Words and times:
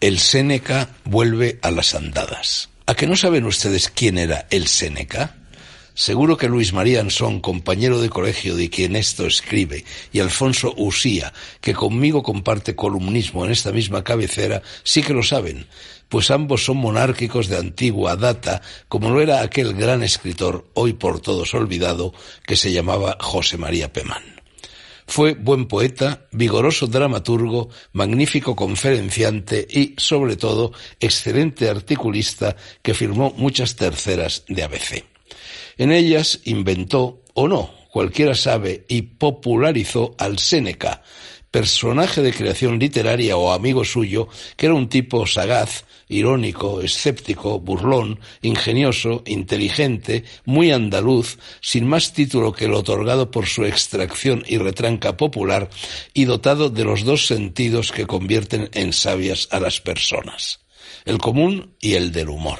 el 0.00 0.18
Séneca 0.18 0.88
vuelve 1.04 1.58
a 1.60 1.70
las 1.70 1.94
andadas. 1.94 2.70
¿A 2.86 2.94
que 2.94 3.06
no 3.06 3.16
saben 3.16 3.44
ustedes 3.44 3.90
quién 3.90 4.16
era 4.16 4.46
el 4.50 4.66
Séneca? 4.66 5.36
Seguro 5.92 6.38
que 6.38 6.48
Luis 6.48 6.72
María 6.72 7.00
Ansón, 7.00 7.40
compañero 7.40 8.00
de 8.00 8.08
colegio 8.08 8.56
de 8.56 8.70
quien 8.70 8.96
esto 8.96 9.26
escribe, 9.26 9.84
y 10.10 10.20
Alfonso 10.20 10.72
Usía, 10.78 11.34
que 11.60 11.74
conmigo 11.74 12.22
comparte 12.22 12.74
columnismo 12.74 13.44
en 13.44 13.50
esta 13.50 13.72
misma 13.72 14.02
cabecera, 14.02 14.62
sí 14.84 15.02
que 15.02 15.12
lo 15.12 15.22
saben, 15.22 15.66
pues 16.08 16.30
ambos 16.30 16.64
son 16.64 16.78
monárquicos 16.78 17.48
de 17.48 17.58
antigua 17.58 18.16
data, 18.16 18.62
como 18.88 19.10
lo 19.10 19.20
era 19.20 19.42
aquel 19.42 19.74
gran 19.74 20.02
escritor, 20.02 20.66
hoy 20.72 20.94
por 20.94 21.20
todos 21.20 21.52
olvidado, 21.52 22.14
que 22.46 22.56
se 22.56 22.72
llamaba 22.72 23.18
José 23.20 23.58
María 23.58 23.92
Pemán. 23.92 24.39
Fue 25.10 25.34
buen 25.34 25.66
poeta, 25.66 26.28
vigoroso 26.30 26.86
dramaturgo, 26.86 27.68
magnífico 27.94 28.54
conferenciante 28.54 29.66
y, 29.68 29.94
sobre 29.96 30.36
todo, 30.36 30.70
excelente 31.00 31.68
articulista 31.68 32.54
que 32.80 32.94
firmó 32.94 33.34
muchas 33.36 33.74
terceras 33.74 34.44
de 34.46 34.62
ABC. 34.62 35.04
En 35.78 35.90
ellas 35.90 36.38
inventó, 36.44 37.24
o 37.34 37.48
no, 37.48 37.74
cualquiera 37.90 38.36
sabe, 38.36 38.84
y 38.86 39.02
popularizó 39.02 40.14
al 40.16 40.38
Séneca, 40.38 41.02
personaje 41.50 42.22
de 42.22 42.32
creación 42.32 42.78
literaria 42.78 43.36
o 43.36 43.50
amigo 43.50 43.84
suyo, 43.84 44.28
que 44.56 44.66
era 44.66 44.76
un 44.76 44.88
tipo 44.88 45.26
sagaz, 45.26 45.86
irónico, 46.10 46.82
escéptico, 46.82 47.60
burlón, 47.60 48.20
ingenioso, 48.42 49.22
inteligente, 49.24 50.24
muy 50.44 50.72
andaluz, 50.72 51.38
sin 51.62 51.86
más 51.86 52.12
título 52.12 52.52
que 52.52 52.66
el 52.66 52.74
otorgado 52.74 53.30
por 53.30 53.46
su 53.46 53.64
extracción 53.64 54.44
y 54.46 54.58
retranca 54.58 55.16
popular, 55.16 55.70
y 56.12 56.24
dotado 56.24 56.68
de 56.68 56.84
los 56.84 57.04
dos 57.04 57.26
sentidos 57.26 57.92
que 57.92 58.06
convierten 58.06 58.68
en 58.74 58.92
sabias 58.92 59.48
a 59.50 59.60
las 59.60 59.80
personas, 59.80 60.60
el 61.04 61.18
común 61.18 61.74
y 61.80 61.94
el 61.94 62.12
del 62.12 62.28
humor. 62.28 62.58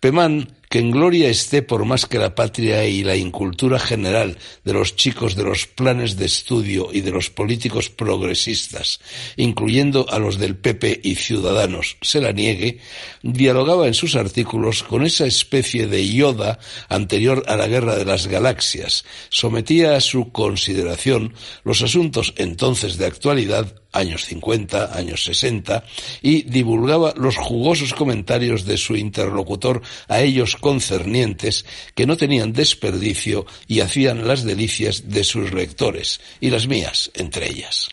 Pemán 0.00 0.55
que 0.68 0.78
en 0.78 0.90
gloria 0.90 1.28
esté 1.28 1.62
por 1.62 1.84
más 1.84 2.06
que 2.06 2.18
la 2.18 2.34
patria 2.34 2.84
y 2.86 3.02
la 3.02 3.16
incultura 3.16 3.78
general 3.78 4.38
de 4.64 4.72
los 4.72 4.96
chicos 4.96 5.36
de 5.36 5.44
los 5.44 5.66
planes 5.66 6.16
de 6.16 6.26
estudio 6.26 6.88
y 6.92 7.00
de 7.00 7.10
los 7.10 7.30
políticos 7.30 7.90
progresistas, 7.90 9.00
incluyendo 9.36 10.06
a 10.08 10.18
los 10.18 10.38
del 10.38 10.56
PP 10.56 11.00
y 11.02 11.14
Ciudadanos, 11.14 11.96
se 12.02 12.20
la 12.20 12.32
niegue, 12.32 12.78
dialogaba 13.22 13.86
en 13.86 13.94
sus 13.94 14.16
artículos 14.16 14.82
con 14.82 15.04
esa 15.04 15.26
especie 15.26 15.86
de 15.86 16.06
yoda 16.06 16.58
anterior 16.88 17.44
a 17.46 17.56
la 17.56 17.68
guerra 17.68 17.96
de 17.96 18.04
las 18.04 18.26
galaxias, 18.26 19.04
sometía 19.28 19.96
a 19.96 20.00
su 20.00 20.32
consideración 20.32 21.34
los 21.64 21.82
asuntos 21.82 22.34
entonces 22.36 22.98
de 22.98 23.06
actualidad 23.06 23.82
años 23.96 24.24
50, 24.26 24.96
años 24.96 25.24
60, 25.24 25.84
y 26.22 26.42
divulgaba 26.42 27.14
los 27.16 27.36
jugosos 27.36 27.94
comentarios 27.94 28.64
de 28.64 28.76
su 28.76 28.96
interlocutor 28.96 29.82
a 30.08 30.20
ellos 30.20 30.56
concernientes 30.56 31.64
que 31.94 32.06
no 32.06 32.16
tenían 32.16 32.52
desperdicio 32.52 33.46
y 33.66 33.80
hacían 33.80 34.26
las 34.26 34.44
delicias 34.44 35.08
de 35.08 35.24
sus 35.24 35.52
lectores, 35.52 36.20
y 36.40 36.50
las 36.50 36.66
mías 36.66 37.10
entre 37.14 37.50
ellas. 37.50 37.88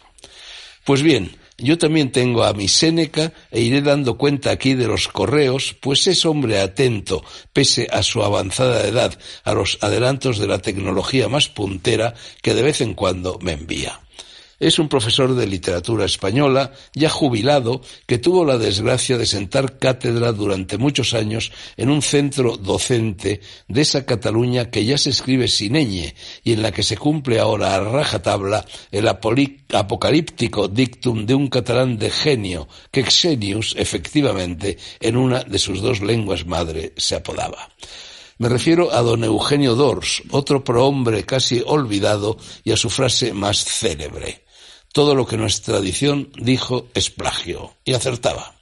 Pues 0.84 1.02
bien, 1.02 1.38
yo 1.58 1.78
también 1.78 2.12
tengo 2.12 2.44
a 2.44 2.54
mi 2.54 2.68
Séneca 2.68 3.32
e 3.52 3.62
iré 3.62 3.82
dando 3.82 4.18
cuenta 4.18 4.52
aquí 4.52 4.74
de 4.74 4.88
los 4.88 5.08
correos, 5.08 5.76
pues 5.80 6.08
es 6.08 6.26
hombre 6.26 6.60
atento, 6.60 7.24
pese 7.54 7.88
a 7.92 8.04
su 8.04 8.24
avanzada 8.24 8.86
edad, 8.88 9.18
a 9.44 9.54
los 9.54 9.78
adelantos 9.82 10.40
de 10.40 10.48
la 10.48 10.60
tecnología 10.60 11.30
más 11.30 11.50
puntera 11.50 12.16
que 12.42 12.54
de 12.54 12.64
vez 12.64 12.82
en 12.82 12.96
cuando 12.96 13.40
me 13.40 13.54
envía. 13.54 14.03
Es 14.60 14.80
un 14.80 14.88
profesor 14.88 15.36
de 15.36 15.48
literatura 15.48 16.06
española, 16.06 16.72
ya 16.94 17.10
jubilado, 17.10 17.82
que 18.06 18.18
tuvo 18.18 18.46
la 18.46 18.58
desgracia 18.58 19.18
de 19.18 19.26
sentar 19.26 19.78
cátedra 19.78 20.32
durante 20.32 20.78
muchos 20.78 21.14
años 21.14 21.52
en 21.76 21.90
un 21.90 22.02
centro 22.02 22.58
docente 22.58 23.42
de 23.68 23.82
esa 23.82 24.06
Cataluña 24.06 24.70
que 24.70 24.86
ya 24.86 24.98
se 24.98 25.10
escribe 25.10 25.48
sin 25.48 25.74
ñ 25.74 26.14
y 26.44 26.54
en 26.54 26.62
la 26.62 26.72
que 26.72 26.84
se 26.84 26.98
cumple 26.98 27.40
ahora 27.40 27.76
a 27.76 27.80
rajatabla 27.80 28.66
el 28.92 29.08
apocalíptico 29.08 30.68
dictum 30.68 31.26
de 31.26 31.36
un 31.36 31.48
catalán 31.48 31.98
de 31.98 32.10
genio 32.10 32.68
que 32.92 33.04
Xenius, 33.04 33.76
efectivamente, 33.78 34.78
en 35.00 35.18
una 35.18 35.44
de 35.44 35.60
sus 35.60 35.82
dos 35.82 36.02
lenguas 36.02 36.46
madre 36.46 36.94
se 36.98 37.16
apodaba. 37.16 37.70
Me 38.38 38.50
refiero 38.50 38.92
a 38.92 39.02
don 39.02 39.24
Eugenio 39.24 39.76
Dors, 39.76 40.24
otro 40.32 40.64
prohombre 40.64 41.24
casi 41.24 41.64
olvidado, 41.66 42.38
y 42.64 42.72
a 42.72 42.78
su 42.78 42.90
frase 42.90 43.32
más 43.34 43.64
célebre. 43.64 44.43
Todo 44.94 45.16
lo 45.16 45.26
que 45.26 45.38
nuestra 45.38 45.74
tradición 45.74 46.30
dijo 46.36 46.86
es 46.94 47.10
plagio, 47.10 47.74
y 47.84 47.94
acertaba. 47.94 48.54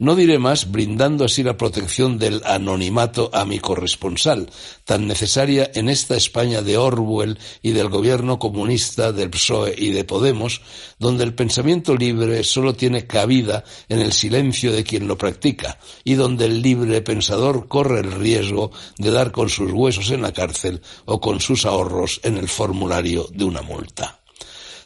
No 0.00 0.16
diré 0.16 0.40
más, 0.40 0.72
brindando 0.72 1.24
así 1.24 1.44
la 1.44 1.56
protección 1.56 2.18
del 2.18 2.42
anonimato 2.44 3.30
a 3.32 3.44
mi 3.44 3.60
corresponsal, 3.60 4.50
tan 4.84 5.06
necesaria 5.06 5.70
en 5.72 5.88
esta 5.88 6.16
España 6.16 6.62
de 6.62 6.78
Orwell 6.78 7.38
y 7.62 7.70
del 7.70 7.90
gobierno 7.90 8.40
comunista 8.40 9.12
del 9.12 9.30
PSOE 9.30 9.76
y 9.78 9.90
de 9.90 10.02
Podemos, 10.02 10.62
donde 10.98 11.22
el 11.22 11.32
pensamiento 11.32 11.94
libre 11.94 12.42
solo 12.42 12.74
tiene 12.74 13.06
cabida 13.06 13.62
en 13.88 14.00
el 14.00 14.12
silencio 14.12 14.72
de 14.72 14.82
quien 14.82 15.06
lo 15.06 15.16
practica, 15.16 15.78
y 16.02 16.14
donde 16.14 16.46
el 16.46 16.60
libre 16.60 17.02
pensador 17.02 17.68
corre 17.68 18.00
el 18.00 18.10
riesgo 18.10 18.72
de 18.98 19.12
dar 19.12 19.30
con 19.30 19.48
sus 19.48 19.70
huesos 19.70 20.10
en 20.10 20.22
la 20.22 20.32
cárcel 20.32 20.82
o 21.04 21.20
con 21.20 21.40
sus 21.40 21.64
ahorros 21.66 22.20
en 22.24 22.36
el 22.36 22.48
formulario 22.48 23.28
de 23.32 23.44
una 23.44 23.62
multa. 23.62 24.21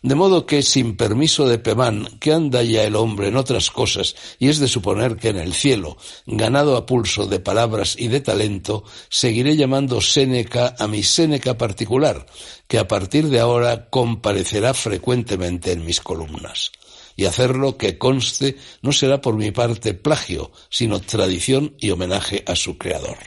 De 0.07 0.15
modo 0.15 0.47
que, 0.47 0.63
sin 0.63 0.97
permiso 0.97 1.49
de 1.49 1.59
Pemán, 1.59 2.07
que 2.21 2.33
anda 2.33 2.63
ya 2.63 2.85
el 2.85 2.95
hombre 2.95 3.27
en 3.27 3.37
otras 3.37 3.73
cosas, 3.73 4.15
y 4.39 4.47
es 4.51 4.61
de 4.61 4.69
suponer 4.69 5.17
que 5.17 5.31
en 5.31 5.37
el 5.37 5.53
cielo, 5.53 5.97
ganado 6.27 6.77
a 6.77 6.87
pulso 6.87 7.27
de 7.27 7.41
palabras 7.41 7.97
y 7.99 8.07
de 8.07 8.21
talento, 8.21 8.85
seguiré 9.09 9.57
llamando 9.57 10.01
Séneca 10.01 10.77
a 10.79 10.87
mi 10.87 11.03
Séneca 11.03 11.59
particular, 11.59 12.25
que 12.69 12.79
a 12.79 12.87
partir 12.87 13.27
de 13.31 13.41
ahora 13.41 13.91
comparecerá 13.91 14.75
frecuentemente 14.75 15.73
en 15.73 15.85
mis 15.85 16.01
columnas. 16.01 16.71
Y 17.17 17.25
hacerlo 17.25 17.77
que 17.77 17.99
conste 17.99 18.59
no 18.83 18.93
será 18.93 19.21
por 19.21 19.35
mi 19.35 19.51
parte 19.51 19.93
plagio, 19.93 20.53
sino 20.71 21.01
tradición 21.01 21.75
y 21.81 21.91
homenaje 21.91 22.45
a 22.47 22.55
su 22.55 22.79
creador. 22.79 23.19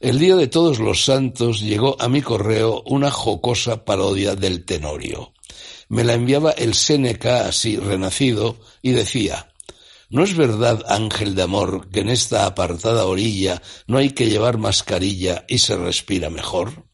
El 0.00 0.18
día 0.18 0.36
de 0.36 0.48
todos 0.48 0.78
los 0.78 1.04
santos 1.04 1.60
llegó 1.60 2.00
a 2.00 2.08
mi 2.08 2.22
correo 2.22 2.82
una 2.86 3.10
jocosa 3.10 3.84
parodia 3.84 4.34
del 4.34 4.64
Tenorio 4.64 5.34
me 5.92 6.04
la 6.04 6.14
enviaba 6.14 6.52
el 6.52 6.72
Séneca 6.72 7.46
así 7.46 7.76
renacido 7.76 8.56
y 8.80 8.92
decía 8.92 9.52
¿No 10.08 10.24
es 10.24 10.34
verdad, 10.34 10.82
ángel 10.88 11.34
de 11.34 11.42
amor, 11.42 11.90
que 11.90 12.00
en 12.00 12.08
esta 12.08 12.46
apartada 12.46 13.04
orilla 13.04 13.60
no 13.86 13.98
hay 13.98 14.12
que 14.12 14.30
llevar 14.30 14.56
mascarilla 14.56 15.44
y 15.48 15.58
se 15.58 15.76
respira 15.76 16.30
mejor? 16.30 16.86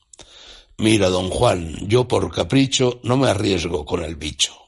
Mira, 0.78 1.10
don 1.10 1.30
Juan, 1.30 1.88
yo 1.88 2.08
por 2.08 2.34
capricho 2.34 2.98
no 3.04 3.16
me 3.16 3.28
arriesgo 3.28 3.84
con 3.84 4.02
el 4.02 4.16
bicho. 4.16 4.67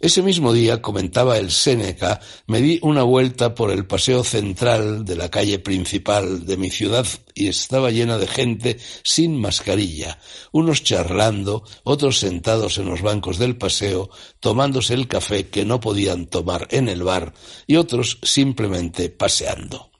Ese 0.00 0.22
mismo 0.22 0.52
día, 0.52 0.80
comentaba 0.80 1.38
el 1.38 1.50
Séneca, 1.50 2.20
me 2.46 2.60
di 2.60 2.78
una 2.82 3.02
vuelta 3.02 3.56
por 3.56 3.72
el 3.72 3.84
paseo 3.84 4.22
central 4.22 5.04
de 5.04 5.16
la 5.16 5.28
calle 5.28 5.58
principal 5.58 6.46
de 6.46 6.56
mi 6.56 6.70
ciudad 6.70 7.04
y 7.34 7.48
estaba 7.48 7.90
llena 7.90 8.16
de 8.16 8.28
gente 8.28 8.78
sin 9.02 9.40
mascarilla, 9.40 10.20
unos 10.52 10.84
charlando, 10.84 11.64
otros 11.82 12.20
sentados 12.20 12.78
en 12.78 12.86
los 12.86 13.02
bancos 13.02 13.38
del 13.38 13.56
paseo, 13.56 14.08
tomándose 14.38 14.94
el 14.94 15.08
café 15.08 15.48
que 15.48 15.64
no 15.64 15.80
podían 15.80 16.26
tomar 16.26 16.68
en 16.70 16.88
el 16.88 17.02
bar 17.02 17.34
y 17.66 17.74
otros 17.74 18.20
simplemente 18.22 19.08
paseando. 19.08 19.90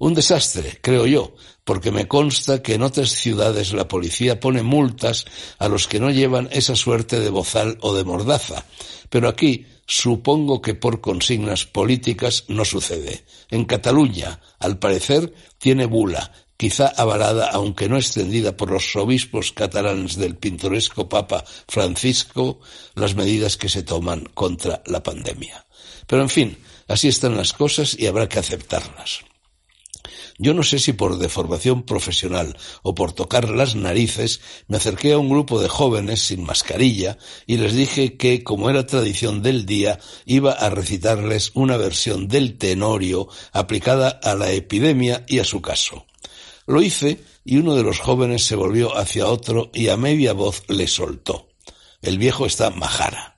Un 0.00 0.14
desastre, 0.14 0.78
creo 0.80 1.04
yo, 1.04 1.34
porque 1.62 1.92
me 1.92 2.08
consta 2.08 2.62
que 2.62 2.72
en 2.72 2.82
otras 2.82 3.10
ciudades 3.10 3.74
la 3.74 3.86
policía 3.86 4.40
pone 4.40 4.62
multas 4.62 5.26
a 5.58 5.68
los 5.68 5.88
que 5.88 6.00
no 6.00 6.10
llevan 6.10 6.48
esa 6.52 6.74
suerte 6.74 7.20
de 7.20 7.28
bozal 7.28 7.76
o 7.82 7.94
de 7.94 8.02
mordaza, 8.04 8.64
pero 9.10 9.28
aquí 9.28 9.66
supongo 9.86 10.62
que 10.62 10.74
por 10.74 11.02
consignas 11.02 11.66
políticas 11.66 12.44
no 12.48 12.64
sucede. 12.64 13.24
En 13.50 13.66
Cataluña, 13.66 14.40
al 14.58 14.78
parecer, 14.78 15.34
tiene 15.58 15.84
bula, 15.84 16.32
quizá 16.56 16.86
avalada, 16.86 17.50
aunque 17.50 17.90
no 17.90 17.98
extendida 17.98 18.56
por 18.56 18.70
los 18.70 18.96
obispos 18.96 19.52
catalanes 19.52 20.16
del 20.16 20.34
pintoresco 20.34 21.10
Papa 21.10 21.44
Francisco, 21.68 22.60
las 22.94 23.14
medidas 23.14 23.58
que 23.58 23.68
se 23.68 23.82
toman 23.82 24.24
contra 24.32 24.82
la 24.86 25.02
pandemia. 25.02 25.66
Pero 26.06 26.22
en 26.22 26.30
fin, 26.30 26.56
así 26.88 27.08
están 27.08 27.36
las 27.36 27.52
cosas 27.52 27.94
y 27.98 28.06
habrá 28.06 28.30
que 28.30 28.38
aceptarlas. 28.38 29.29
Yo 30.38 30.54
no 30.54 30.62
sé 30.62 30.78
si 30.78 30.92
por 30.92 31.18
deformación 31.18 31.82
profesional 31.82 32.56
o 32.82 32.94
por 32.94 33.12
tocar 33.12 33.48
las 33.48 33.74
narices, 33.74 34.40
me 34.68 34.78
acerqué 34.78 35.12
a 35.12 35.18
un 35.18 35.28
grupo 35.28 35.60
de 35.60 35.68
jóvenes 35.68 36.20
sin 36.20 36.44
mascarilla 36.44 37.18
y 37.46 37.58
les 37.58 37.74
dije 37.74 38.16
que, 38.16 38.42
como 38.42 38.70
era 38.70 38.86
tradición 38.86 39.42
del 39.42 39.66
día, 39.66 39.98
iba 40.24 40.52
a 40.52 40.70
recitarles 40.70 41.52
una 41.54 41.76
versión 41.76 42.28
del 42.28 42.58
tenorio 42.58 43.28
aplicada 43.52 44.08
a 44.22 44.34
la 44.34 44.50
epidemia 44.52 45.24
y 45.28 45.38
a 45.38 45.44
su 45.44 45.60
caso. 45.60 46.06
Lo 46.66 46.82
hice 46.82 47.20
y 47.44 47.56
uno 47.56 47.74
de 47.74 47.82
los 47.82 47.98
jóvenes 47.98 48.44
se 48.44 48.56
volvió 48.56 48.96
hacia 48.96 49.26
otro 49.26 49.70
y 49.74 49.88
a 49.88 49.96
media 49.96 50.32
voz 50.32 50.62
le 50.68 50.86
soltó. 50.86 51.48
El 52.02 52.18
viejo 52.18 52.46
está 52.46 52.70
majara. 52.70 53.29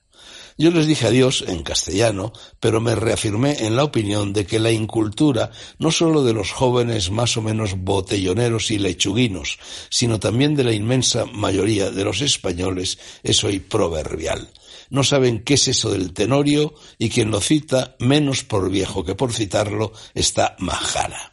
Yo 0.57 0.71
les 0.71 0.85
dije 0.85 1.07
adiós 1.07 1.43
en 1.47 1.63
castellano, 1.63 2.33
pero 2.59 2.79
me 2.79 2.95
reafirmé 2.95 3.65
en 3.65 3.75
la 3.75 3.83
opinión 3.83 4.33
de 4.33 4.45
que 4.45 4.59
la 4.59 4.71
incultura, 4.71 5.51
no 5.79 5.91
sólo 5.91 6.23
de 6.23 6.33
los 6.33 6.51
jóvenes 6.51 7.09
más 7.09 7.37
o 7.37 7.41
menos 7.41 7.75
botelloneros 7.77 8.71
y 8.71 8.77
lechuguinos, 8.77 9.57
sino 9.89 10.19
también 10.19 10.55
de 10.55 10.63
la 10.63 10.73
inmensa 10.73 11.25
mayoría 11.25 11.89
de 11.89 12.03
los 12.03 12.21
españoles, 12.21 12.99
es 13.23 13.43
hoy 13.43 13.59
proverbial. 13.59 14.49
No 14.89 15.03
saben 15.03 15.43
qué 15.43 15.55
es 15.55 15.67
eso 15.67 15.91
del 15.91 16.13
tenorio 16.13 16.75
y 16.99 17.09
quien 17.09 17.31
lo 17.31 17.41
cita, 17.41 17.95
menos 17.99 18.43
por 18.43 18.69
viejo 18.69 19.03
que 19.03 19.15
por 19.15 19.33
citarlo, 19.33 19.91
está 20.13 20.55
majara. 20.59 21.32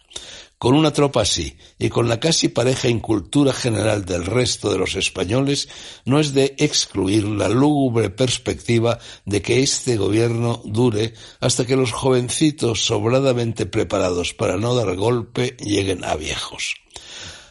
Con 0.60 0.74
una 0.74 0.92
tropa 0.92 1.22
así 1.22 1.56
y 1.78 1.88
con 1.88 2.06
la 2.06 2.20
casi 2.20 2.48
pareja 2.48 2.86
incultura 2.86 3.50
general 3.50 4.04
del 4.04 4.26
resto 4.26 4.70
de 4.70 4.76
los 4.76 4.94
españoles, 4.94 5.70
no 6.04 6.20
es 6.20 6.34
de 6.34 6.54
excluir 6.58 7.24
la 7.24 7.48
lúgubre 7.48 8.10
perspectiva 8.10 8.98
de 9.24 9.40
que 9.40 9.62
este 9.62 9.96
gobierno 9.96 10.60
dure 10.66 11.14
hasta 11.40 11.64
que 11.64 11.76
los 11.76 11.92
jovencitos 11.92 12.84
sobradamente 12.84 13.64
preparados 13.64 14.34
para 14.34 14.58
no 14.58 14.74
dar 14.74 14.94
golpe 14.96 15.56
lleguen 15.60 16.04
a 16.04 16.14
viejos. 16.16 16.74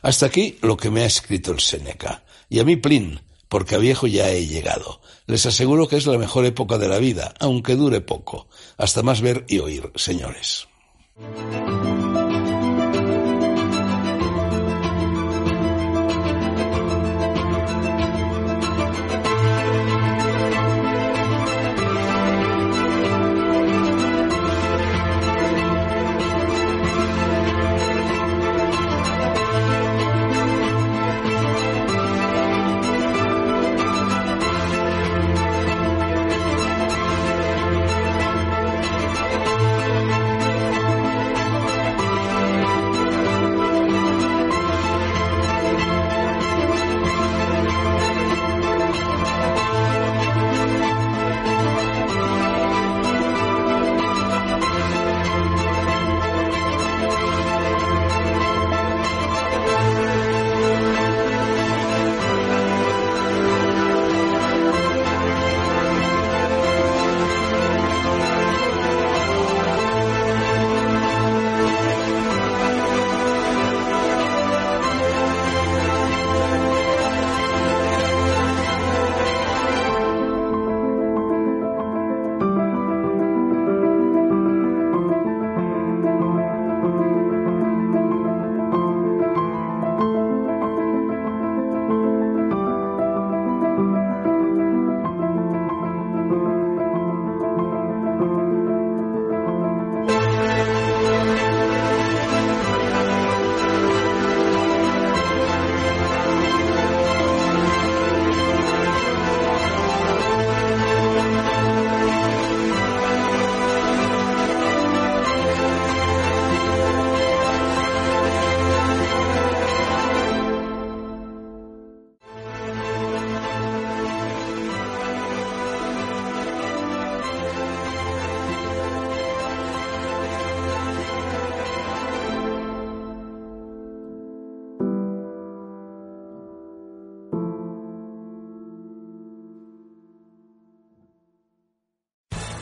Hasta 0.03 0.27
aquí 0.27 0.59
lo 0.61 0.77
que 0.77 0.91
me 0.91 1.01
ha 1.01 1.07
escrito 1.07 1.51
el 1.51 1.61
Seneca. 1.61 2.23
Y 2.47 2.59
a 2.59 2.63
mí 2.63 2.75
Plin, 2.75 3.21
porque 3.47 3.73
a 3.73 3.79
viejo 3.79 4.05
ya 4.05 4.29
he 4.29 4.45
llegado. 4.45 5.01
Les 5.25 5.47
aseguro 5.47 5.87
que 5.87 5.97
es 5.97 6.05
la 6.05 6.19
mejor 6.19 6.45
época 6.45 6.77
de 6.77 6.87
la 6.87 6.99
vida, 6.99 7.33
aunque 7.39 7.75
dure 7.75 8.01
poco. 8.01 8.47
Hasta 8.77 9.01
más 9.01 9.21
ver 9.21 9.45
y 9.47 9.57
oír, 9.57 9.91
señores. 9.95 10.67